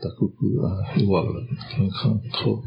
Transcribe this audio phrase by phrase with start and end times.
[0.00, 1.46] 他国は弱くなる
[2.32, 2.62] と、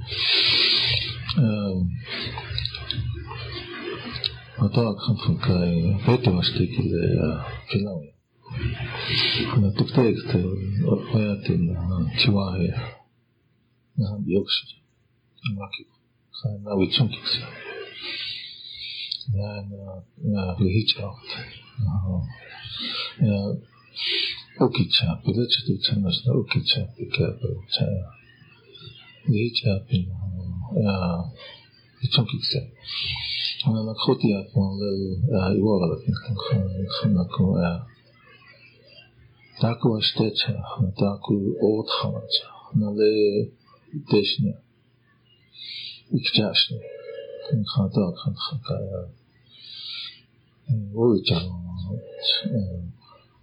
[4.62, 5.48] また韓国会、
[6.06, 6.94] ボートの指摘で、
[7.70, 8.02] けなを。
[9.60, 10.36] 納得できて、
[11.14, 12.30] 親っていうのは、違
[12.60, 12.76] うや。
[13.98, 15.58] なんでよく知る。
[15.58, 15.98] まあ結構、
[16.32, 17.40] それな、うちも聞くし。
[19.34, 21.08] なあ、なあ、なあ、不必要。
[21.08, 21.12] あ
[22.08, 22.24] の、
[23.20, 23.34] いや、
[24.62, 28.06] Ukicāpida Chituchanasana Ukicāpika Pravachaya.
[29.26, 30.16] Vichāpina.
[32.00, 32.62] Vichāpikse.
[33.66, 35.00] Nakhuti Atmanlel
[35.58, 37.88] Iwagalatnikha Nakuma.
[39.60, 40.54] Taku Ashtecha.
[40.96, 42.50] Taku Othamacha.
[42.76, 43.12] Nale
[44.12, 44.56] Deshnya.
[46.14, 46.80] Ikchashnya.
[47.50, 49.02] Kankhata Kankhakaya.
[50.70, 51.62] Vichāpina.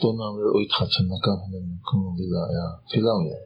[0.00, 3.38] to na le oi tha chen na kan he kan lila ya pila ya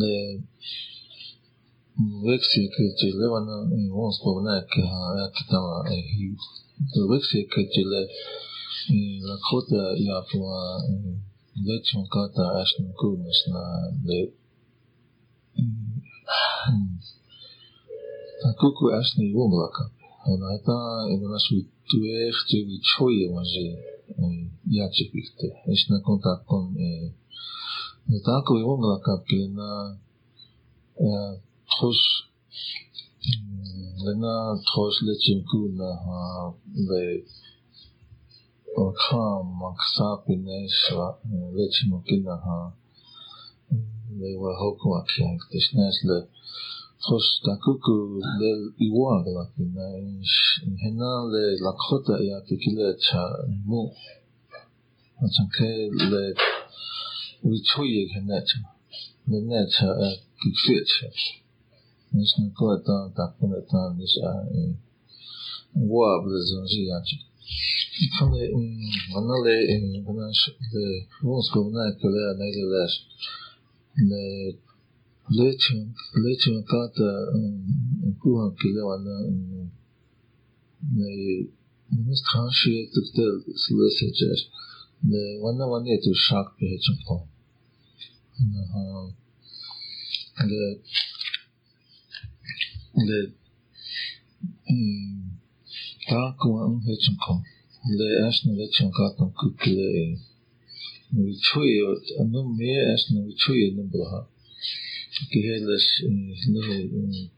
[0.00, 0.12] le
[2.26, 3.56] wexi ke je le wana
[3.96, 6.26] won sko na ke ha ya ki ta ma e hi
[6.92, 8.02] de wexi ke je le
[9.28, 10.38] la kota ya fu
[11.66, 13.08] le chon ka ta ashna ku
[13.52, 13.62] na
[14.08, 14.20] le
[18.58, 19.84] Kuku asni wonglaka.
[20.30, 20.76] Ona eta
[21.12, 21.56] ina su
[21.88, 22.58] tu echt tu
[22.90, 23.66] choye wanje
[24.76, 25.48] ya chipikte.
[25.74, 26.66] Isna kontak kon
[28.14, 29.70] e ta ko wonglaka kina
[31.08, 31.20] ya
[31.70, 32.00] tros
[34.04, 34.34] lena
[34.66, 36.22] tros le chimku na ha
[36.88, 37.02] le
[38.82, 41.06] o kham maksa pineswa
[41.56, 42.58] le chimukina ha
[44.18, 46.18] le wa hoku akiang tisnes le
[47.08, 53.22] そしたくくで、いわるわけないし、へなれ、らくたやききれちゃ
[53.64, 53.86] む、
[55.22, 55.86] まちゃけれ、
[57.44, 59.94] うちょいへねちゃ、でねちゃ、
[60.42, 62.16] ききれちゃ。
[62.16, 64.26] にしなくれた、たくれた、にしゃ、
[65.86, 67.14] わぶれずんじやち。
[67.14, 68.80] いかれ、うん、
[69.14, 72.66] まなれ、うん、話で、もうすぐないくれ、ないでれ、
[74.52, 74.65] で、
[75.28, 75.74] Leche,
[76.14, 77.02] leche me encanta
[77.34, 78.82] en, Cuba, que le
[81.92, 84.38] מן הסתכן שיהיה תבדל, סלוי סג'ר,
[85.04, 87.16] ואנה ואני את שק בעצם פה.
[96.08, 97.34] תעקוואן בעצם פה.
[97.98, 100.16] לאשנו בעצם גאטם ככלי.
[101.12, 101.70] ויצוי,
[102.20, 104.22] אנו מי אשנו ויצוי אנו בלהה.
[105.18, 107.30] die eh, nou, eh, hele eh, is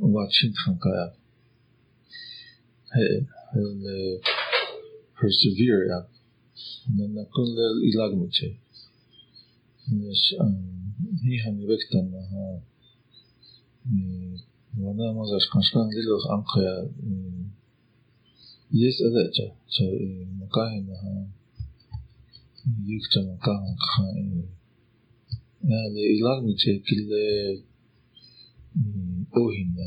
[0.00, 1.14] een wat zin van kan
[5.14, 6.06] persevere ja.
[6.96, 8.54] Dan kun je ilag met je
[9.84, 10.54] dus ehm,
[11.20, 12.10] hier gaan we weg dan
[14.70, 16.94] wanneer nou, we als constant deel of ankeren
[18.70, 20.86] is er dat zo zo in elkaar in
[22.84, 23.40] je kunt
[25.68, 27.22] yani ilerleyecek şekilde
[29.32, 29.86] oyna.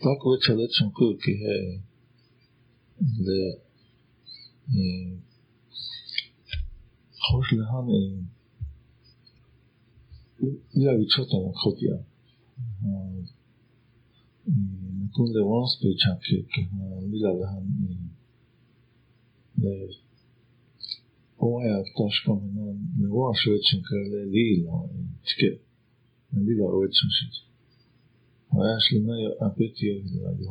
[0.03, 1.33] تاکو چله چنکو که
[3.27, 3.57] le
[19.59, 20.04] wa
[21.59, 22.33] olyan taska,
[23.01, 24.77] na vas večnika je lila,
[25.29, 25.51] tke,
[26.47, 27.35] lila večnišić.
[28.55, 29.15] A ja šli na
[29.47, 30.47] apeti ovdje de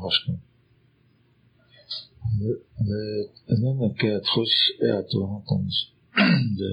[2.39, 2.51] de
[2.85, 4.51] ואינם נקה התחוש
[6.57, 6.69] de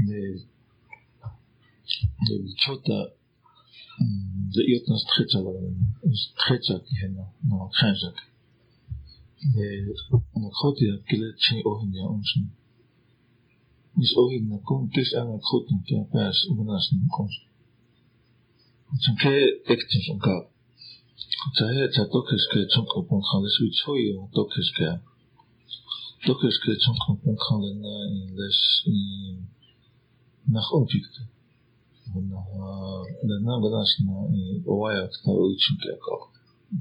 [0.08, 0.44] De
[2.28, 3.17] het את
[4.50, 5.96] de dat stretcher worden.
[6.02, 8.26] Een stretcher die hen nou krijgt.
[10.34, 12.56] Na koti dat kile chini ohin ja onsen.
[13.94, 17.42] Nis ohin na kom tis ana kotin kia pas ubenas na komst.
[19.04, 19.34] Chan ke
[19.74, 20.38] ektin son ka.
[21.56, 24.90] Ta he ta tokes ke chonko pon khan le switch hoi o tokes ke.
[26.26, 29.48] Tokes ke chonko pon khan le na in les in
[30.54, 31.22] nach objekte.
[32.16, 34.30] な、なんか出しの、
[34.66, 36.30] 親を使う一気やか。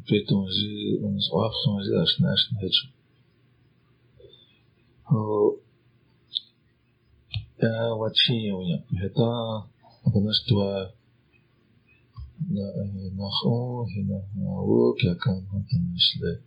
[0.06, 2.90] при этом же у нас лапсом сделаешь наш ночь.
[7.58, 9.68] Я вообще у меня это
[10.04, 10.92] потому что
[12.48, 16.42] на хохе, на луке, как мы там нашли.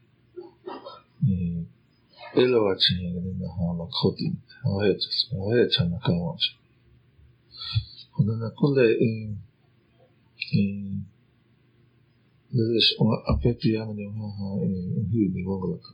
[2.35, 2.95] Или вообще
[3.39, 4.33] на хохе, на хохе,
[4.63, 4.97] на хохе,
[5.31, 6.58] на хохе, на хохе,
[8.19, 8.85] خدا نکنه
[13.31, 14.05] apert yani
[15.11, 15.91] hur nivå laka.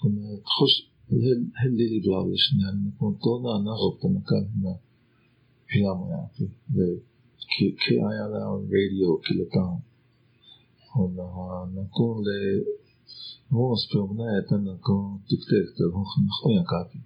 [0.00, 0.14] Hon
[0.56, 0.72] hoş
[1.60, 4.72] hel dili blavlish yani hon kona na hopta makan na
[5.68, 6.44] pilama yapı
[6.74, 6.86] ve
[7.52, 8.40] ki ki ayala
[8.74, 9.72] radio kilatan
[10.92, 11.10] hon
[11.76, 12.38] na kon le
[13.50, 16.98] hon spomna etan na kon tiktek de hon hon yakapı.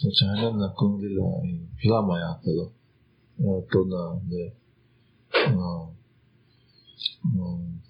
[0.00, 1.26] Hon çayla na kon dila
[1.78, 2.66] pilama yapı lo.
[3.42, 4.52] 大人で、
[5.48, 5.88] うん、
[7.34, 7.82] うん、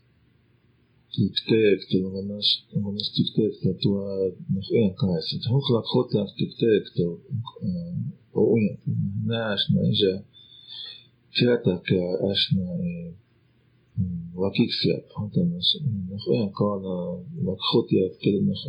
[1.10, 5.50] tic-tac, dan mensen, mensen tic-tac, dat we nog één kwijt zitten.
[5.50, 7.18] Hoe gelap goed dat tic-tac, dat
[8.32, 8.76] we
[9.24, 10.24] naast me is er
[11.28, 13.12] veertig keer als me
[14.32, 14.72] wakik.
[15.14, 16.82] Want dan is nog één kan
[17.42, 18.68] wat goed je kunnen nog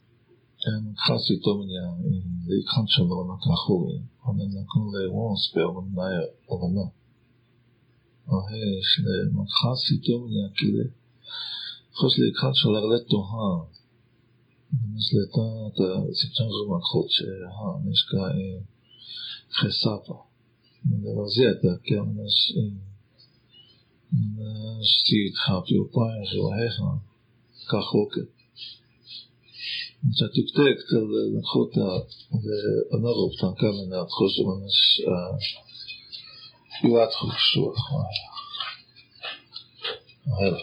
[0.65, 1.95] grâce Tomania,
[2.47, 6.91] les kanchen de la kachoui, on a la conléance vers le naïr orana.
[8.27, 10.83] הרי שלמנחה סיטומניה כאילו,
[11.93, 13.53] חוץ לקראת של הרלה תוהה,
[14.73, 15.47] במסלטה
[16.19, 18.23] סיטום זו מנחות שהנשקה
[19.57, 20.19] חספה.
[20.85, 22.05] ולבזיתה, כן,
[24.79, 26.97] נשתית חפיופיים של ההיכן,
[27.69, 28.40] כך רוקת.
[30.17, 30.77] שהתקתק,
[31.37, 31.87] לקחו את ה...
[32.41, 35.01] ואמרו אותם כמה מהתחוש ממש
[36.83, 38.31] יועת חופשו אחריו.
[40.27, 40.53] אוהב.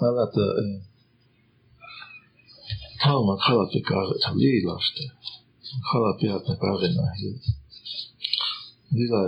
[0.00, 0.40] אבל אתה...
[2.98, 5.08] כמה כל הפיקר, תביא להפתע.
[5.90, 6.38] כל הפיקר
[6.80, 7.36] נהיל.
[8.92, 9.20] בלי לה...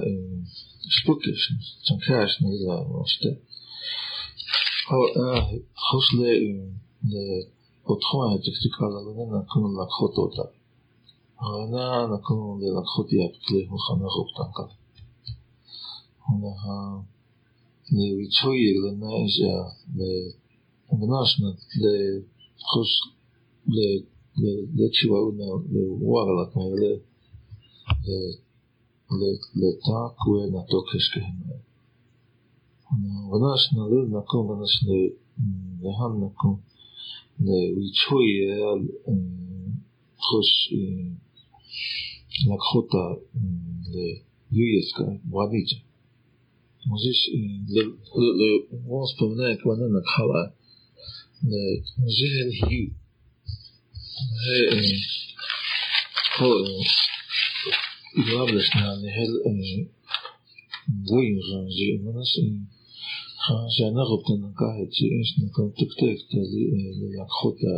[11.72, 14.64] na na kun de la khotia kle ho khana khoptanka
[16.30, 16.76] ona ha
[17.94, 19.54] ne wichoye le na ja
[19.98, 20.10] le
[20.92, 22.92] وناشنا لخش
[24.76, 26.84] لتشوا ونا لوارلا كان ل
[28.06, 28.49] ل لتاك
[30.28, 31.60] ونا توكش كهنا
[33.30, 35.10] وناشنا لنكون وناشنا
[35.82, 36.60] لهم نكون
[37.40, 38.30] لويتشوي
[40.18, 40.74] خش
[42.46, 43.06] لخوتا
[44.52, 45.80] ليويسكا وانيجا
[46.86, 47.22] Możesz,
[47.74, 47.82] le,
[48.20, 48.48] le, le,
[48.90, 50.52] on wspomniałem, jak ładna nakala,
[51.44, 52.90] جهل هيو
[54.46, 55.00] هي
[56.38, 56.52] هو
[58.17, 59.29] يقابلش يعني هل
[61.11, 62.39] وين غانجي مناس
[63.37, 66.63] خانجي أنا غبت أنا قاعد جي إيش نكون تكتك تلي
[66.99, 67.75] للخطة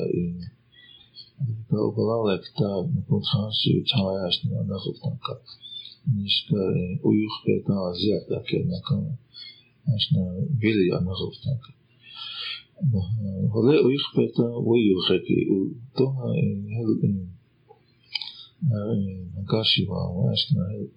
[1.71, 5.41] وبلا كتاب نكون خانجي وتعايش أنا غبت أنا قاعد
[6.17, 6.61] نشكا
[7.03, 9.15] ويخ بيتا زيادة كنا كان
[9.93, 11.77] عشنا بيلي أنا غبت أنا قاعد
[13.55, 16.31] هذا ويخبط ويخكي وتوها
[16.77, 16.89] هل
[19.37, 20.87] نقاشي واشنا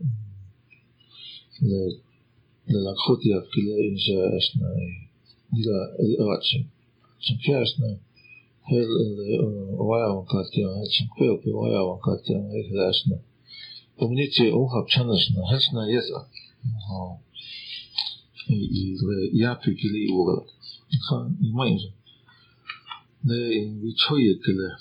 [2.69, 4.67] للقخوت يفكي إنشاء أشنا
[5.53, 6.65] إلى الأراتشم
[7.21, 7.99] شنكي أشنا
[8.63, 8.87] هل
[9.79, 13.19] ويا وانكاتيا هل شنكي في ويا وانكاتيا هل أشنا
[13.99, 16.21] ومنيتي أوها بشانشنا هلشنا يسا
[19.35, 20.61] يابي كلي وغلق
[20.99, 21.93] 看你问是，
[23.23, 23.33] 那
[23.81, 24.79] we 抽一个了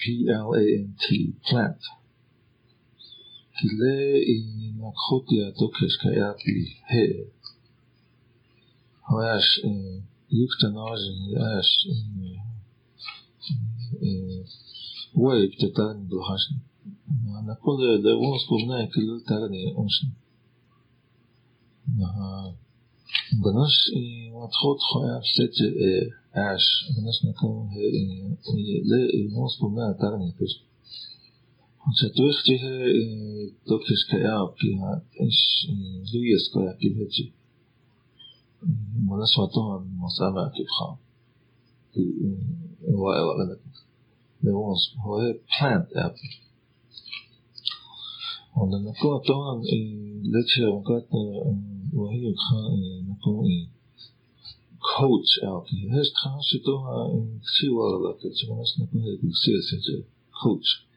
[0.00, 1.82] P-L-A-N-T, plant.
[3.56, 3.96] Kile
[4.34, 4.38] i
[4.80, 7.06] Makhotya Dokeshkayatli he.
[9.08, 9.52] Hojash
[10.38, 11.74] Yuktanaji Ash
[15.14, 16.60] Wake Tatani Blahashni.
[17.42, 19.74] На поле да он вспоминает Килил Тарани
[21.96, 22.54] Na
[23.32, 26.19] Ганаш i Матхот Хоя Сети Э.
[26.32, 27.32] Ash, nós não
[29.14, 30.62] irmãos por lá, tá, né, pois.
[31.86, 32.58] Você dois O sea,
[33.64, 34.28] tú es que é
[35.68, 37.34] em Luias, que é que vete.
[38.62, 40.98] Mas só tão mostrava que fala.
[41.92, 42.00] Que
[42.82, 43.60] eu eu eu
[44.42, 46.50] The ones who have plant apple.
[48.56, 49.62] ولما كنت طبعا
[50.34, 51.08] lecture وقت
[51.94, 52.34] وهي
[53.08, 53.68] نقول
[54.96, 55.90] coach out here.
[55.96, 59.96] His Transitoa in Ksiwalak, את שמונס נפלג, בקסיאס את זה,
[60.40, 60.90] coach.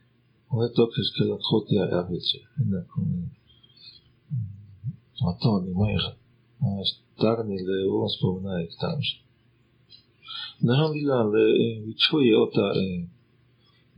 [0.48, 2.40] הוא תוקס כלקחות יעב את זה.
[2.58, 3.28] הנה, כל מיני.
[5.22, 6.18] А то не мэр.
[7.16, 9.16] Старни ле он вспоминает там же.
[10.60, 12.74] Нахам вила ле вичуи ота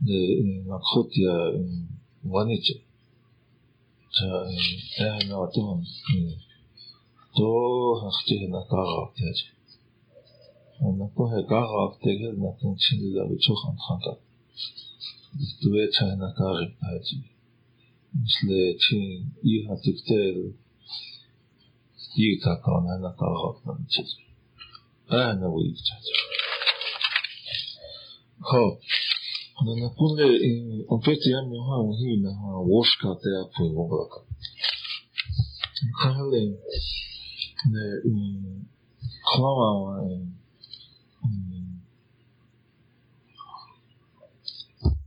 [0.06, 1.36] ле макхотия
[2.22, 2.82] ваниче.
[4.16, 4.46] Та
[4.98, 5.84] эхна атон.
[7.34, 9.55] То хахтихна кара кэче.
[13.15, 14.13] да ви чохан ханта.
[15.63, 17.07] Две чай на кага тяж.
[18.13, 20.37] Мисле чин и ха тиктел
[22.17, 24.09] и така на на кага на чиз.
[25.09, 26.05] А на ви чач.
[28.41, 28.77] Хо.
[29.65, 30.27] На на пуле
[30.89, 34.19] он пете я ми ха hi na ha washka te apu ngolaka.
[35.99, 36.41] Kahale
[37.73, 38.67] 네, 음,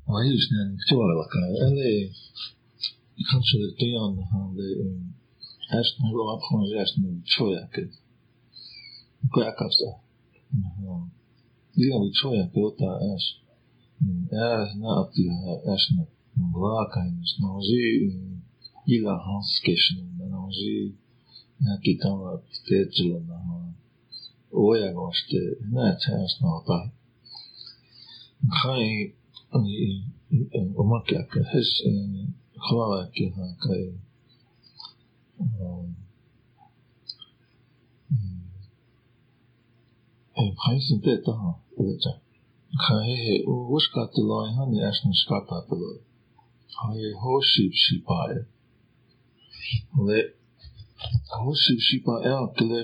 [0.09, 1.73] Maar hier is een vertrouwen.
[1.73, 2.11] Nee,
[3.15, 4.99] ik kan zo de tegen aan de
[5.69, 8.01] eerst nog wel op gewoon eerst met tjoja kid.
[9.29, 9.91] Koja kasta.
[11.73, 13.25] Diga bi tjoja pilota es.
[14.29, 15.27] Ja, na ti
[15.73, 17.85] es na mlaka i nas nozi
[18.95, 20.95] ila hanskešno na nozi
[21.59, 23.39] neki tamo pitečilo na
[24.51, 25.41] ojago šte
[25.73, 26.87] ne česno taj.
[28.57, 28.83] Kaj
[30.76, 31.84] おまけやけ、へし、
[32.58, 33.92] かわやけはかい、
[40.56, 41.34] 还是被当
[41.76, 42.12] 我讲，
[42.78, 45.46] 看嘿，我我是搞的来，哈，你还是是搞的
[45.76, 46.00] 了，
[46.68, 48.46] 还有好是是白，
[49.96, 50.12] 我。
[51.28, 52.80] Hoši šipa eakle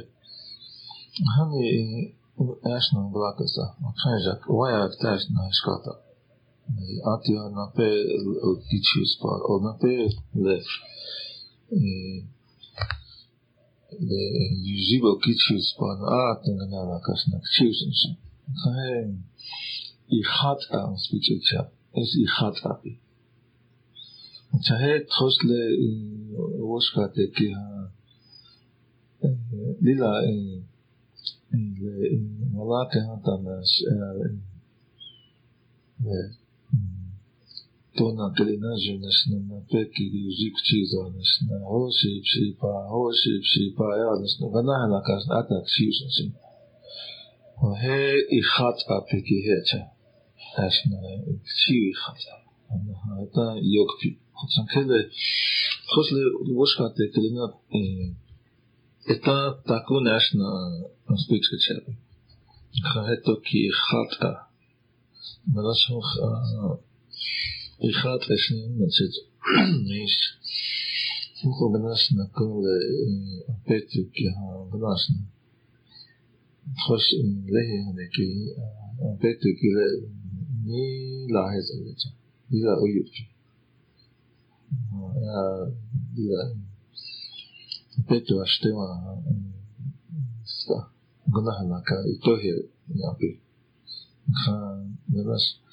[6.68, 8.06] Anti un appel
[8.44, 10.10] utilize par un appel
[14.64, 18.16] ליזיבו קיצ'וס פרנעת נגנה לקסנק ציוסנשן.
[20.12, 20.60] איחת
[20.96, 21.62] אספיצ'צ'ה,
[21.98, 22.96] אס איחת אפי.
[24.66, 25.38] צהה תחוס
[26.60, 27.58] לוושקת כי ה...
[29.82, 30.12] לילה
[32.54, 33.70] מלאטה הנתמס
[37.96, 46.34] Tuona tuli naživnesnama, pekīgi uz ikšķīzonesnā, hošīp šīpā, hošīp šīpā, jānesnā, ganāna kāds atāk šīšansim.
[47.64, 48.02] Un he
[48.38, 49.82] i hata peki hecha.
[50.66, 51.16] Esnā,
[51.62, 52.42] šī hata.
[53.36, 54.18] Tā jokpi.
[54.36, 55.10] Хотсан кэле
[55.88, 56.22] хосле
[56.56, 57.54] вошкате кэлена
[59.08, 60.84] это таку нашна
[61.18, 61.98] спичка чаби.
[62.84, 64.48] Хато ки хата.
[65.46, 66.18] Манашох
[67.80, 69.16] אחד והשני מצאת
[69.92, 70.16] איש
[71.44, 72.62] פוכו בנסנה כל
[73.50, 74.12] הפתק
[74.70, 75.18] הבנסנה
[76.86, 77.14] חוש
[77.54, 78.28] להנה כי
[79.14, 79.58] הפתק
[80.66, 80.88] ני
[81.34, 82.10] להז עליתה
[82.52, 83.06] נילה אויב
[88.00, 88.76] הפתק השתים
[91.28, 92.52] גונה הלהקה איתו היא
[92.90, 93.38] יעבי
[94.30, 95.65] וכאן בנסנה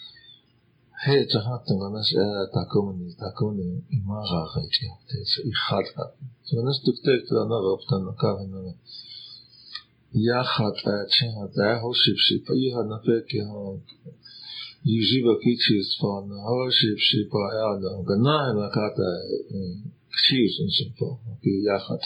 [1.05, 2.15] 嘿，这哈怎么那是
[2.55, 3.03] 打工的？
[3.19, 4.87] 打工的，伊妈啥回去？
[5.11, 6.15] 这是一哈的，
[6.47, 7.43] 怎么那是独特的？
[7.51, 8.71] 那个不等那干那个。
[10.15, 13.79] יחד הצ'ן הדאי הושיב שיפה יהיה נפק יהון
[14.85, 18.97] יזיבה קיצ'יס פון הושיב שיפה יעד גנאי לקט
[20.13, 21.11] קיצ'יס נשפו
[21.43, 22.01] כי יחד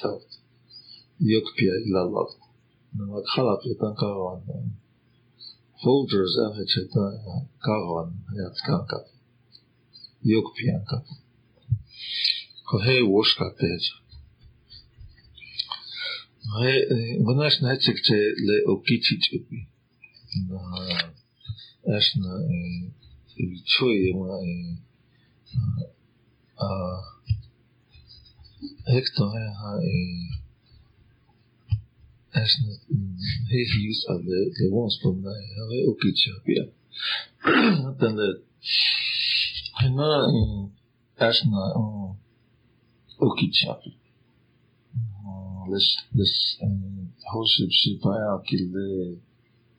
[1.20, 2.40] יוקפיה אילה לוקט
[2.96, 4.40] נמד חלפ יתן קרון
[5.84, 8.08] holders of a chaitanya kavan
[8.40, 9.06] yatkakat
[10.34, 11.04] योग प्रियंकत
[12.84, 14.02] है łóżka też.
[17.20, 19.66] Вона ж не тільки ле окічить опі.
[21.94, 22.48] Аж на
[23.64, 24.40] чуємо
[26.56, 27.00] а
[28.92, 29.80] як то я
[32.36, 32.76] Eisner,
[33.48, 35.88] his use of the, the ones from the Hare
[37.82, 38.42] Not in the,
[39.80, 40.70] you know,
[41.18, 42.18] Eisner, um,
[43.18, 43.94] Okitopia.
[45.72, 49.18] this, let's, um, Hosip Sipaya Kilde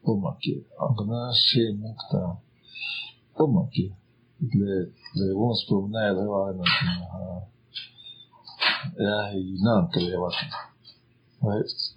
[0.07, 0.63] Omaki.
[0.81, 2.37] I'm gonna say Mukta
[3.37, 3.93] Omaki.
[4.41, 7.47] The, the ones from the Hare Okitopia.
[8.97, 10.17] Jag är ju namn till det
[11.39, 11.96] Right?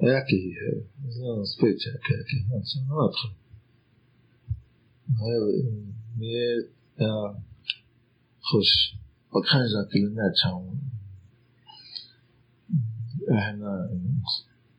[0.00, 0.54] Jaki?
[1.20, 3.30] No, spyczek jaki, znaczy, no o czym?
[6.16, 6.56] Mnie,
[6.98, 7.34] ja,
[8.40, 8.96] choć
[9.30, 10.76] okręża kilneczą,
[13.58, 13.88] na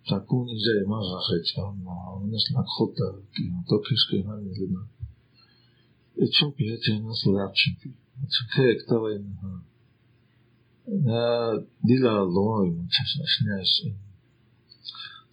[0.09, 3.03] taką niżej marza chycia, na nas na kwotę,
[3.69, 4.87] to kiszki na nie dla.
[6.17, 7.69] I co pijecie nas lepszy?
[8.19, 9.61] Znaczy, kijk, dawaj, no.
[10.87, 11.51] Ja,
[11.83, 13.83] dila, lomowi, muszę się śmiać.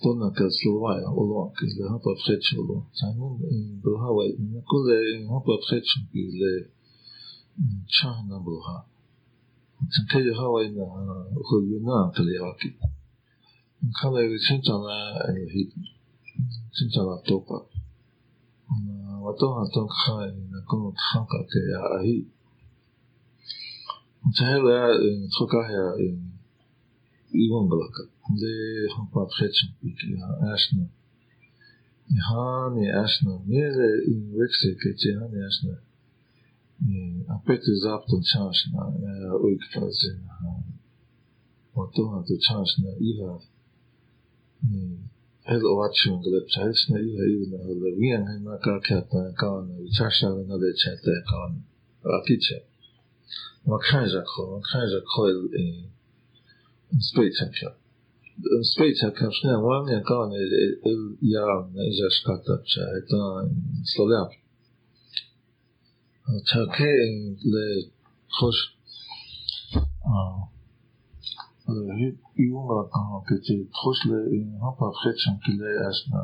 [0.01, 2.87] Tonakas Slovaja, Olovakis, le hapa prečilo.
[2.99, 3.35] Sajmon
[3.83, 4.23] Bruhava,
[4.55, 4.99] nekole
[5.33, 6.53] hapa prečenki, le
[7.87, 8.85] Čahna Bruha.
[9.93, 10.87] Цинкэ яхава ина
[11.49, 12.71] хөлүнэ талиаки.
[14.01, 14.97] Кала ю синтана
[15.53, 15.73] хит.
[16.73, 17.67] Синтана топа.
[19.23, 21.61] Ватона тонха ина коно тханка ке
[21.97, 22.29] ахи.
[24.37, 24.79] Цэлэ
[25.31, 26.38] тхокая ин
[27.33, 28.09] Ivanblokken.
[28.41, 28.55] De
[28.95, 29.99] Hampap Getsenpik,
[30.55, 30.85] Ashna.
[32.29, 35.75] Hani Ashna, Mjere in Vekse Keće Hani Ashna.
[37.33, 38.83] A Petri Zapton Čašna,
[39.45, 40.35] Ujk Pazina,
[41.75, 43.35] Otona tu Čašna, Iva.
[45.55, 47.59] Ez ovačun gled Čašna, Iva Ivna,
[48.01, 51.61] Mijan Hena Kakjata, Kavana, Čašna, Nade Čete, Kavana,
[52.11, 52.59] Rakiće.
[53.71, 55.98] Vakhanžak ho, vakhanžak ho, Vakhanžak ho,
[56.97, 57.75] Spéitekkel.
[58.57, 63.51] Un spéitekkel ne warmja gan il jaar neizes katapse et an
[63.93, 64.31] Slovak.
[66.49, 66.93] Turké
[67.53, 67.67] le
[68.33, 68.63] troch
[72.49, 75.73] Jonger kan gët trosle in happer frétchen kilé
[76.11, 76.23] na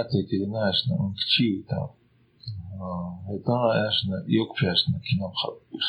[0.00, 1.82] Ätik il näne an chi da.
[3.28, 5.34] Het da Äne Jogfestne kin op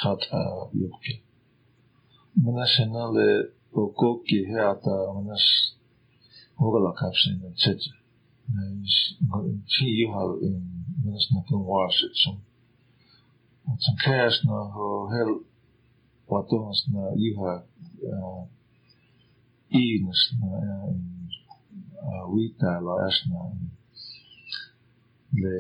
[0.02, 0.24] gaat
[0.82, 1.16] Jogke.
[2.36, 5.76] Manash e nale että heata manash
[6.58, 7.92] ogala kapsin na tsetse.
[9.72, 10.58] Chi yuhal in
[11.04, 12.38] manash na kun warshit sum.
[13.78, 15.32] Tsan kayas na ho hel
[16.94, 17.54] na yuha
[19.82, 20.50] iinas na
[20.92, 21.30] in
[22.34, 23.40] viitaila asna
[25.42, 25.56] le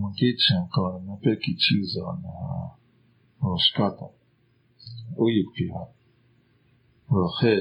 [0.00, 2.32] mankitsen kaana peki chiusa na
[3.66, 4.06] skata.
[7.10, 7.60] רחל.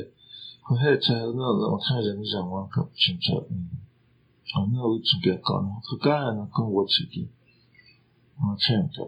[0.71, 3.37] רחל צעדו, זה מתחיל לזה מי זה אמרה כמה צ'מצ'ה.
[4.57, 7.25] אני לא צוגע כאן, חכה, אני כאן רוצה כי.
[8.39, 9.03] צ'מצ'ה.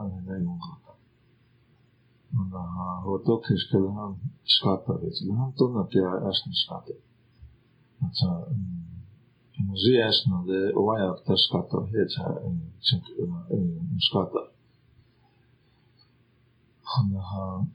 [0.00, 0.80] אני לא יודע ככה.
[2.32, 5.26] あの、音消してる半近かったです。
[5.26, 6.92] 半となきゃ足に近かった。
[8.12, 9.66] じゃあ、うん。
[9.66, 11.76] もじやしので、おわやったしかった。
[11.76, 13.06] へちゃ、うん、ちんく、
[13.50, 14.52] うん、しかった。
[16.84, 17.72] ほんなはん。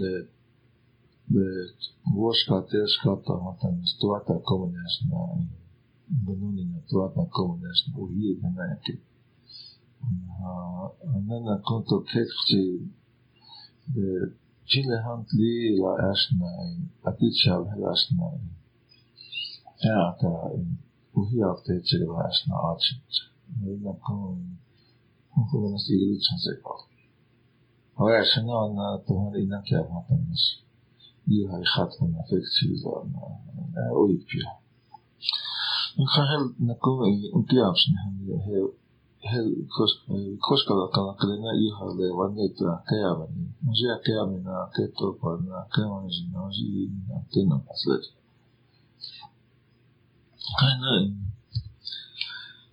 [0.00, 0.12] Le
[1.34, 1.46] le
[2.14, 5.20] voška te skata matan stuata komunesna
[6.24, 8.94] benuni na tuata komunesna uhi na neki.
[11.16, 12.62] Ona na konto ketchi
[13.94, 14.06] de
[14.68, 16.50] Chile hand li la asna
[17.08, 18.26] atichal helasna
[19.84, 20.32] ja ta
[21.18, 23.08] uhi afte chile la asna achit
[23.84, 24.36] na kon
[25.50, 26.78] खुदा मसीह के छांसे पाओ
[27.96, 30.18] और ऐसे ना ना तुम्हारी ना क्या बात है
[31.32, 33.22] ये है खत्म है फिर चीज और ना
[33.94, 34.50] वो ही पिया
[36.00, 36.98] نخهل نقوم
[37.36, 38.68] انتي عبسن هني هي
[39.22, 39.46] هل
[39.76, 39.92] كوس
[40.48, 47.56] كوس كلا كلا كلنا يها لا ونيتا كيابن مزيا كيابن كتو بنا كيابن جنازي نتنا
[47.66, 48.06] بسلت
[50.58, 50.92] كنا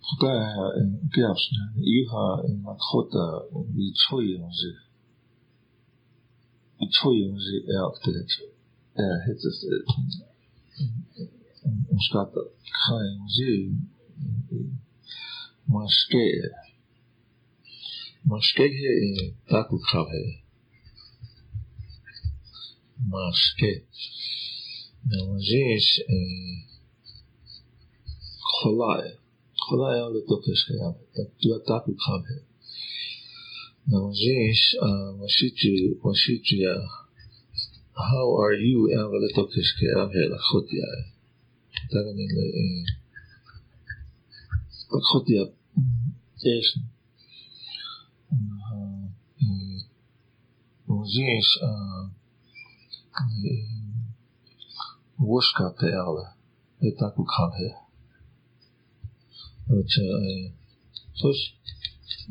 [0.06, 0.38] Pourquoi
[0.80, 1.50] een pjaps?
[1.76, 3.12] U ha in wat God
[3.74, 4.78] wie twee onze
[6.78, 8.14] wie twee onze elk dat
[8.94, 9.66] het is
[11.88, 13.70] ons gaat geen onze
[15.64, 16.54] maske
[18.22, 20.24] maske he taku khab he
[23.10, 23.72] maske
[25.02, 25.88] nou onze is
[28.56, 29.25] خلاه
[29.68, 30.94] خدای حال دکش خیام.
[31.42, 32.40] دو تا بی خواب هی
[33.92, 34.74] نمجیش
[35.20, 36.66] مشیتی مشیتی
[38.10, 38.78] How are you?
[38.90, 40.84] این ولی دکش خیام هی لخود یا
[41.92, 42.86] درمی لی این.
[45.02, 45.52] خود یا
[46.44, 46.74] ایش
[50.88, 51.46] مجیش
[55.20, 56.26] وشکا پیاله
[56.80, 57.52] ای تاکو خواب
[61.14, 61.38] sos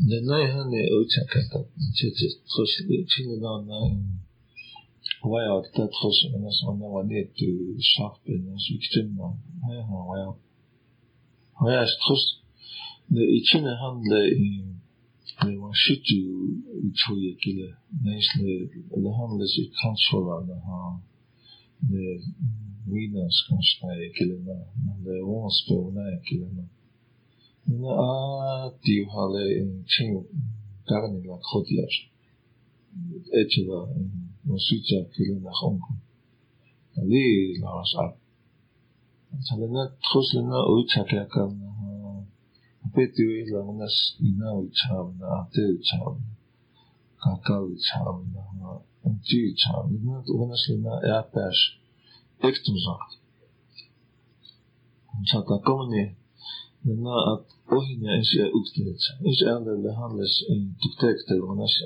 [0.09, 0.67] de näihän
[0.97, 1.59] uitsäkätä.
[1.93, 2.71] Sitten tos
[3.15, 3.97] sinne on näin
[5.23, 6.17] vaja, että tos
[6.67, 7.45] on nämä tietty
[7.95, 9.37] sahpeen ja syksyn on.
[9.67, 10.33] Näinhän on vaja.
[11.61, 12.41] Vaja, tos
[13.15, 14.19] de ikinä handle
[15.43, 16.23] det var shit ju
[16.87, 17.69] utföra kille.
[18.03, 18.51] Näsle,
[19.03, 20.93] det handlas i transferar det här.
[21.89, 22.11] Det
[22.93, 24.37] vinas kanske kille,
[24.85, 26.15] men det var spelare.
[27.67, 30.05] 那地方嘞，像
[30.85, 31.83] 大概那个好地啊，
[33.33, 33.89] 哎，这个
[34.47, 35.79] 我睡觉可能那好苦，
[36.93, 38.13] 那里那啥，
[39.41, 42.27] 像那土是那欧茶这个嘛，
[42.93, 45.97] 别地位那那是那欧茶那这欧茶，
[47.17, 47.99] 刚刚欧茶
[48.31, 51.73] 那，这欧茶那我那是那也白是，
[52.41, 52.99] 哎，怎么说？
[55.25, 56.15] 像刚刚呢？
[56.85, 59.05] Nā, at ohiņā es jau utkinic.
[59.31, 61.79] Es ēlē lehanles in tuktekte runas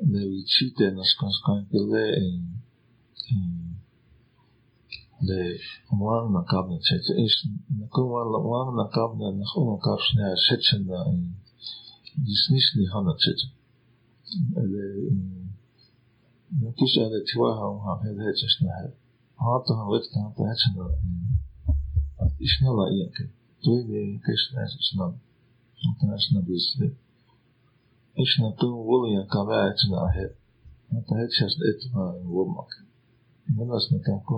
[0.00, 2.38] nevi citenas kanskan pile in
[5.28, 5.42] le
[6.00, 7.12] wangna kabne cete.
[7.24, 7.34] Es
[7.80, 11.20] nakumala wangna kabne nach umakapsnē secena in
[12.26, 13.46] disnisni hana cete.
[14.72, 14.86] Le
[16.60, 18.78] Nakus ēlē tivāhā un hā hēdēcēs nē.
[19.38, 21.20] Hātā hā liktā hā pēcena in
[22.46, 23.28] Isnala iekei.
[23.64, 24.00] De
[28.22, 30.26] is na to wol ya ka ba chen na he.
[30.90, 32.70] Na ta he chest et ma wo mak
[33.56, 34.34] Menos me ta ko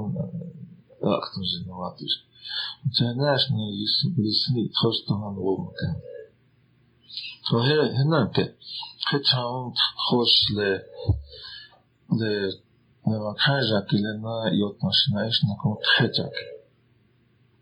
[1.02, 2.12] أختم نواتش
[2.98, 5.80] تناش نيس بلسني خشتها نومك
[7.50, 8.36] فهي هناك
[9.08, 9.72] كتاون
[10.06, 10.60] خوش ل
[12.18, 12.22] ل
[13.06, 16.36] لما كاجاك لنا يوتناش نايش نكون تخجاك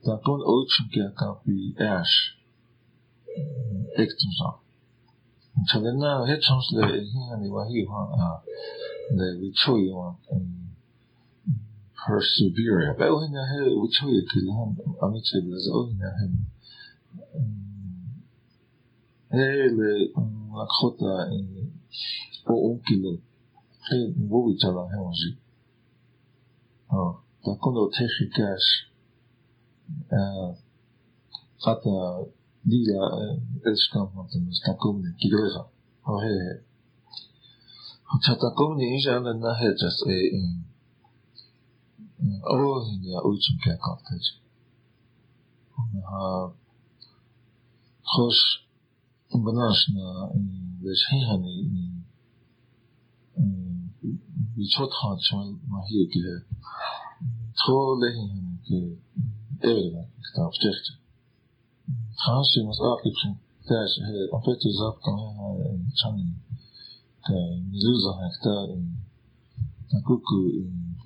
[0.03, 2.39] dan kon ook zo'n keer kapie ergens.
[3.93, 4.61] Ik zo.
[5.61, 7.87] Ik zei, nou, het soms de hier die was hier,
[9.17, 10.77] de wichoy, want ah, um,
[12.05, 12.95] persevere.
[12.97, 16.39] Bij ook in de hele wichoy, ik wil hem, amitje, dat ook in de
[17.35, 18.25] um,
[19.27, 21.31] hele, um, ik had daar
[22.45, 23.19] oh, ook in de,
[23.79, 25.15] geen woord aan.
[26.89, 27.19] Oh,
[27.59, 27.95] kon ook
[31.65, 31.85] gaat
[32.63, 32.83] die
[33.73, 35.63] is takomni kigrega.
[36.07, 36.37] Ohe.
[38.23, 40.65] Cha takomni inja na na he just e in.
[42.45, 44.25] Oh ni ya uchim ka kaptaj.
[46.11, 46.53] Ha.
[48.11, 48.71] Khosh
[49.35, 50.33] بناش نا
[50.83, 51.57] بهش هی هنی
[54.57, 56.21] بیچوت خان شما ماهیه که
[57.59, 58.97] تو لهی هنی که
[59.63, 60.99] Der würde dann genau stift.
[62.17, 63.41] Hashi muss abgekriegt.
[63.69, 66.35] Der ist hier komplett gesagt, in Changi.
[67.29, 69.05] Der Mizuza hat da in
[69.93, 70.97] Nakuku, in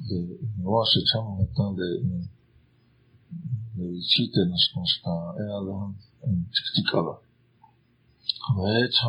[0.62, 2.28] Washi Changi hat da in
[3.76, 5.10] 1点のしました。
[5.10, 5.96] エアラン、
[6.52, 7.18] チクチカラ。
[8.54, 9.06] めちゃ、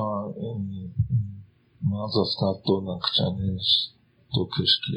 [1.83, 3.59] まずはスタートなくちゃね、
[4.33, 4.91] とくしき、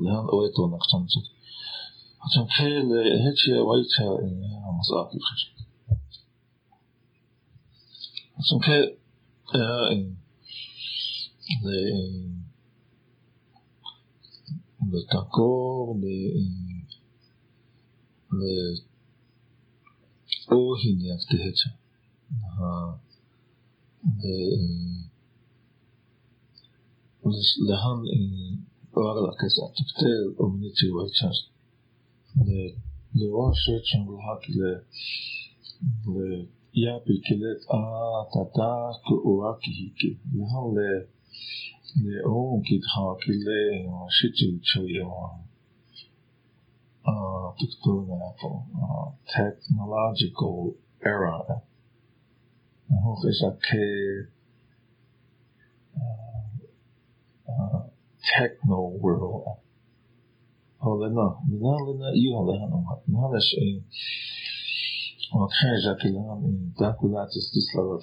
[0.00, 1.35] レアン、おえとなくちゃね、ちょっと。
[2.34, 2.92] تنفعل
[3.24, 4.08] هاتي ويتا
[4.78, 5.56] مصاب الخير
[8.50, 8.96] تنفعل
[14.92, 16.16] le tacor, le,
[18.38, 18.54] le
[20.50, 21.70] ohine aktehecha.
[24.22, 24.36] Le,
[27.66, 28.00] le han,
[28.94, 31.38] var la kesa, tuktel, omniti, vajchas.
[32.35, 32.81] תהצה.
[33.15, 33.91] להן אוהר לקסה תקטל אומניצי וייצ'ס.
[33.91, 34.61] לאור שצ'ן גולהק ל...
[36.73, 40.13] יאפי כלת אה תתה כאורה כהיקי.
[40.33, 40.79] להן ל...
[42.05, 43.61] לאור כדחקלה
[44.09, 45.11] שיצ'יצ'ויו
[47.59, 48.63] תקטונה פה
[49.25, 50.57] technological
[51.03, 51.61] era
[52.89, 54.27] 然后会是 K
[58.21, 59.57] techno world
[60.86, 62.76] Галина, не Галина і Галина.
[63.14, 63.48] Галина ж
[65.42, 67.96] odchęża pilami, tak ulacy Stisława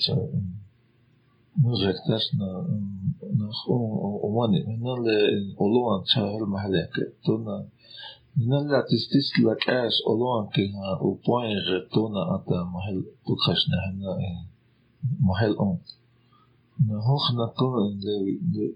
[1.61, 2.67] نرجع تاعنا
[3.39, 3.81] نخون
[4.23, 6.93] وماني من اللي أولوان تشاهر محلك
[7.25, 7.67] تونا
[8.37, 14.11] من اللي تستيس لك اش أولوان كينا وبوين غير تونا أتا محل بخشنا هنا
[15.19, 15.77] محل اون
[16.87, 18.75] نهوخ نقول اللي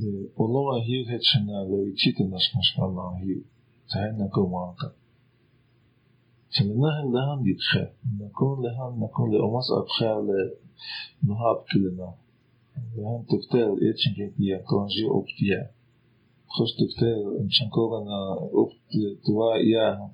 [0.00, 3.40] لوي أولوان هيو هتشنا لوي تيتنا شمش الله هيو
[3.90, 4.92] تهينا كو مانكا
[6.58, 7.88] كلنا لها ندخل
[8.20, 10.26] نكون لها نكون لأمس أبخال
[11.22, 12.14] نهاب كلنا
[12.96, 15.70] لهم تكتل إيتشن كيبيا كونجي أوبتيا
[16.46, 18.18] خوش تكتل إنشان كوغنا
[18.54, 20.10] أوبتيا توا إيا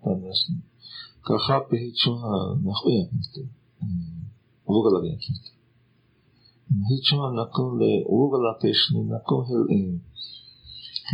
[6.70, 10.00] هي تشوها نكون لوغلا كيشني نكون هل إن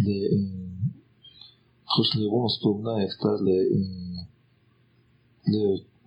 [0.04, 0.08] ل
[1.92, 3.48] خوش لغومس بوغنا يختار ل
[5.52, 5.64] le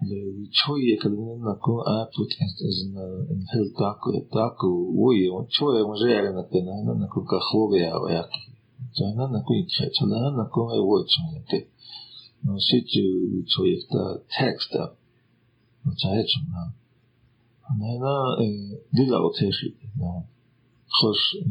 [0.10, 0.20] le
[0.52, 2.32] choye kalina na ko aput
[2.68, 4.70] as na in hel taku taku
[5.08, 6.08] uye on choye mo je
[6.38, 8.42] na tena na na ko ka khobe ya ya ki
[8.96, 11.60] so na na ko ikhe so na na ko e wo choye te
[12.44, 13.04] no si chu
[13.52, 14.04] choye ta
[14.36, 14.92] text up
[15.84, 16.24] no chae
[17.78, 20.26] 내가 예, 닐라고 제시나
[20.90, 21.44] coś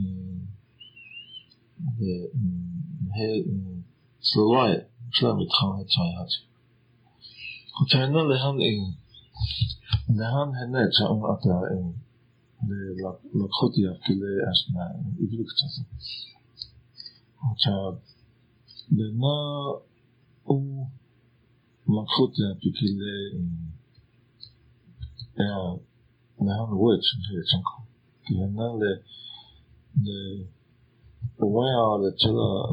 [2.01, 3.85] 예, 음, 해 음,
[4.21, 6.49] 슬와에 사람이 타오에 차야지.
[7.79, 8.95] 그때는 내한 이
[10.09, 12.75] 내한 했네 저 아까 네
[13.33, 15.85] 라코디아 길에 아스나 이렇게 쳐서.
[17.63, 17.71] 자
[18.91, 19.81] 내가
[20.47, 20.89] 오
[21.87, 23.07] 라코디아 길에
[25.41, 25.79] 야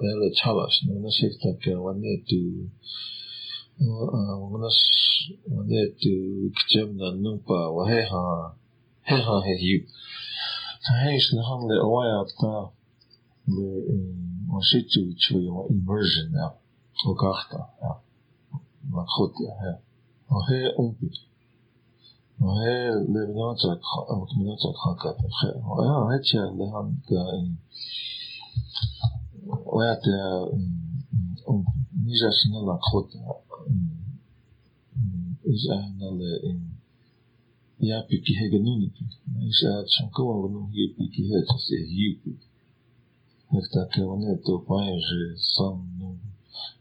[0.00, 0.84] ele tell us.
[0.86, 2.70] No one says that we need to
[5.50, 8.54] we need to examine numpa waheha
[9.02, 9.86] heha hehu.
[10.80, 12.70] Hij is een handel awayata
[13.44, 13.68] de
[14.50, 16.54] ositu chwe immersion ja.
[17.06, 18.00] Ook achter ja.
[18.90, 19.64] Maar goed ja.
[19.64, 19.80] ja.
[20.26, 21.26] Wahe onpit.
[22.36, 25.16] Wahe levinotak, ook minotak hakat.
[25.62, 27.60] Wahe het ja de hand in
[29.78, 30.02] باید
[32.04, 33.06] میز از نال خود
[35.46, 35.66] از
[35.98, 36.60] نال این
[37.80, 42.14] یا پیکی ها گنونی کن میز از چنکو آن ونو هی پیکی ها چسی هی
[42.24, 42.40] پید
[43.52, 46.14] نکتا که ونه تو پایین جه سام نو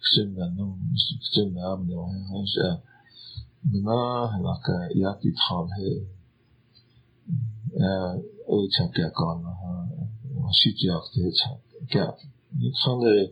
[0.02, 2.82] کچم نا نو نسو کچم نا آم نو هی هی جا
[3.72, 4.54] بنا هلا
[4.96, 6.02] یا پی تخال هی
[8.50, 9.88] ای چا که کانا ها
[10.36, 12.18] واشی چی آخته چا
[12.72, 13.32] van de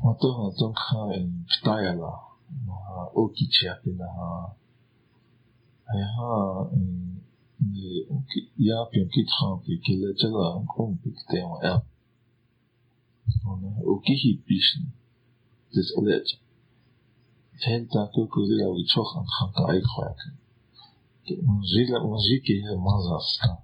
[0.00, 2.20] want toch dan gaan in stijla
[2.66, 4.54] maar ook iets heb in haar
[5.82, 6.68] hij ha
[8.54, 11.84] ja heb je een kit gaan pikken let je daar een kom pikken tegen ja
[13.84, 14.94] ook hier pissen
[15.70, 16.38] dus let
[17.50, 20.38] hele tijd ook weer dat we toch aan gaan kijken werken
[21.44, 23.63] man ziet dat man ziet hier man zelf staan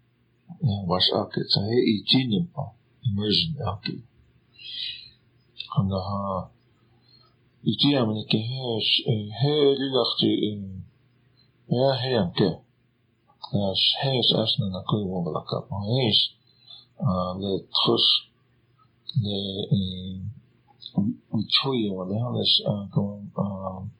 [0.59, 1.53] var outlet.
[1.53, 2.73] Hij hygiëne pa.
[3.01, 4.03] Immersion outlet.
[5.67, 6.49] Hanga ha.
[7.61, 10.85] Iti am ne ke he he lilachti in.
[11.65, 12.49] Ja he am ke.
[13.69, 15.65] As he is asna na kui wongelaka.
[15.69, 16.21] Maar he is
[17.41, 18.05] le trus
[19.23, 19.39] le
[21.31, 23.31] Uchoye wale hanes gewoon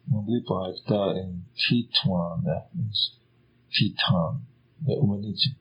[0.03, 2.43] mamblipa hekta in Titan.
[3.69, 4.45] Titan.
[4.85, 5.60] De umanitsi.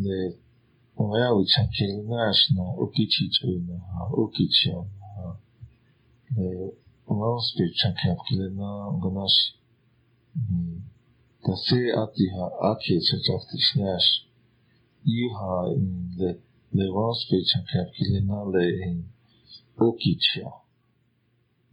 [0.00, 0.36] 네,
[0.96, 4.84] 뭐야, 우리 참 길나시나 우키치츠나 우키치나
[6.36, 6.70] 네,
[7.04, 9.52] 원스피 참캡 길나 가나시
[10.36, 10.88] 음
[11.44, 14.24] 다세 아티하 아키 츠차프티스나시
[15.04, 16.40] 이하 인데
[16.70, 19.04] 네 원스피 참캡 길나 레인
[19.76, 20.62] 우키치야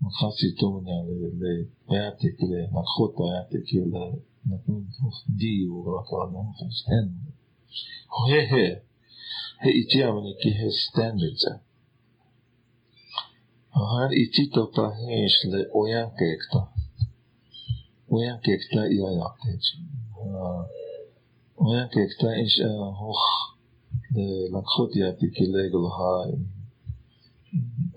[0.02, 4.06] Макаси томня ле ле пятик ле макхот пятик ле
[4.46, 7.08] на пункту ди у ракана хусен
[8.30, 8.84] へへ。
[9.64, 11.70] 1はね、きへスタンダード。
[13.76, 16.62] هر ایچی تو تا هیش ل اویان کیکتا
[18.12, 19.64] اویان کیکتا یا یاکتیج
[21.56, 22.60] اویان کیکتا ایش
[23.02, 23.22] هوخ
[24.54, 26.14] لکخوت یا تیکی لگل ها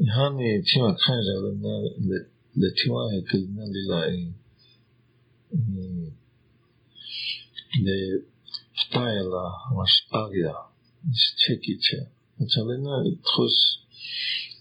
[0.00, 1.90] ی همیشه می‌خوایم جالب نه
[2.56, 4.34] لذتیمای کردنش دلایی
[7.82, 8.20] نه
[8.80, 10.54] فتایلا واسط آریا
[11.04, 12.06] نیست چه کی چه
[12.38, 13.52] می‌خوایم نه خوش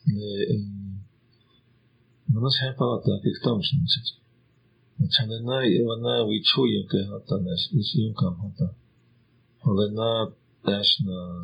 [0.08, 0.48] نه
[2.30, 4.02] مناسب هر پارت دکترمون میشه
[5.00, 7.56] می‌خوایم نه وی چه یون که هاتا نه
[7.96, 8.76] یون کام هاتا
[9.66, 10.32] ولی نه
[10.64, 11.44] داشت نه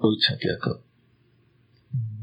[0.00, 0.89] پیش اتیک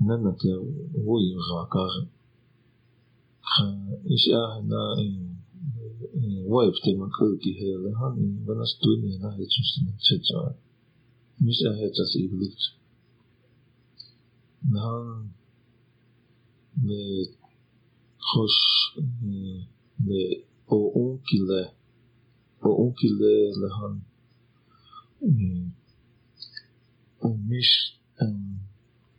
[0.00, 0.48] نن تو
[1.06, 1.90] وی غاکار
[4.04, 4.72] ایش آهن
[6.14, 10.54] این وای فت من کلی هیله هنی و نس توی نه هیچش نمیشه چه
[11.40, 12.58] میشه هیچ از ایبلیت
[14.70, 15.24] نه
[16.86, 17.26] به
[18.18, 18.50] خوش
[20.06, 21.72] به او اون کله
[22.62, 24.02] او اون کله لهان
[27.48, 27.66] میش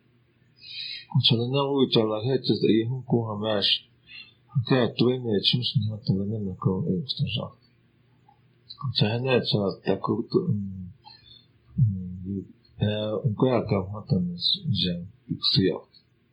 [1.16, 3.90] عشان انا وقت على nem akarom én ماش
[4.70, 7.52] كانت توينة شمس نهات لنا كون ايه استجاب
[9.00, 9.42] تهنا
[9.86, 10.30] تاكوت
[13.26, 14.24] unkoja kam hatan
[14.82, 15.02] žem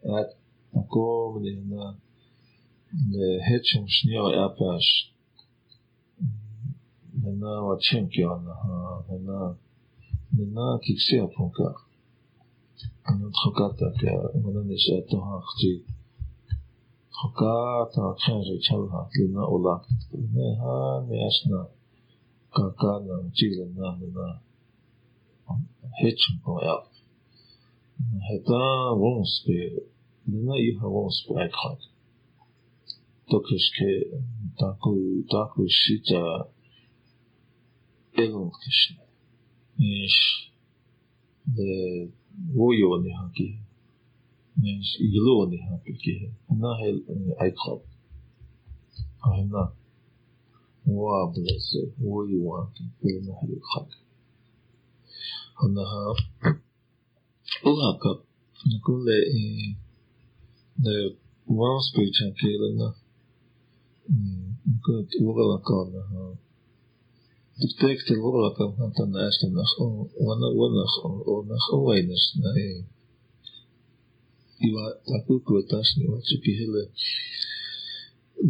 [0.03, 0.27] hát akkor,
[0.73, 1.05] tako
[1.35, 1.85] mne na
[3.11, 4.87] ne hečem šnio apeš
[7.23, 9.39] na na vačem ki ona na na
[10.55, 11.84] na kiksija punka.
[18.23, 19.75] Change chalha lina ola
[20.35, 20.75] ne ha
[21.09, 21.61] ne asna
[22.55, 24.27] kaka na chile na na
[26.01, 26.77] hechum ko ya
[28.27, 28.63] heta
[29.01, 29.59] wons pe
[30.31, 31.81] lina i ha wons pe ai khat
[33.29, 33.91] to keske
[34.59, 34.93] taku
[35.33, 36.23] taku shita
[38.23, 39.05] elon kishne
[39.79, 40.23] ish
[42.57, 43.63] वो יון यहाँ की है
[45.15, 46.29] ילון यहाँ पे की है
[46.59, 46.91] ना है
[47.43, 47.83] आइकॉप
[49.27, 49.63] है ना
[50.85, 51.05] वो
[51.35, 51.71] ब्लेस
[52.01, 53.81] वो युवा की फ़िल्म है लिखा
[55.63, 56.15] הנהר
[57.67, 58.13] ולהקה
[58.65, 59.09] נקול
[60.79, 62.69] לוואו ספיצ'ן כאילו
[64.67, 66.33] נקול תאור על הכל נהר
[67.61, 70.11] بتكتب الورقة ما نطلعش النخوة
[71.27, 72.25] والنخوة ينش
[74.69, 76.83] Iba tako kvetašni oči pihele,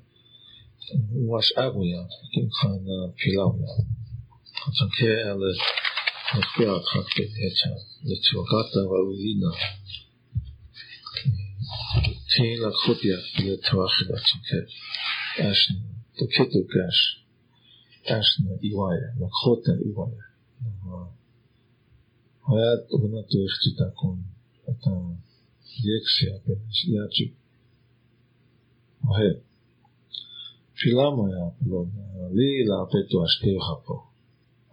[1.28, 2.02] was ágúja,
[2.32, 3.72] kim khana filarmja.
[4.54, 5.52] Hatsan ke ele
[6.28, 7.72] Hafia khakte hecha,
[12.06, 12.22] le chwakata wa uina.
[12.30, 14.60] Tila khutya le twakhida chunke.
[15.40, 15.82] Ashna,
[16.18, 17.02] to kitu gash.
[18.10, 20.24] Ashna Iwaya, Lakota Iwaya.
[22.48, 24.24] Hayat una tu echtita con
[24.68, 24.92] ata
[25.82, 27.34] diexia apenas yachi.
[29.10, 29.42] Ohe.
[30.74, 31.90] Filama ya lo
[32.34, 33.96] li la petu ashkeo hapo.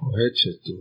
[0.02, 0.72] Ohe chetu